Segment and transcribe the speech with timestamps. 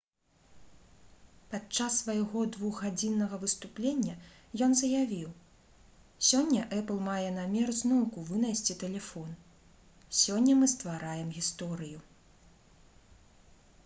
[1.49, 4.15] падчас свайго 2-гадзіннага выступлення
[4.69, 5.29] ён заявіў:
[6.31, 9.39] «сёння «эпл» мае намер зноўку вынайсці тэлефон.
[10.23, 12.03] сёння мы ствараем гісторыю»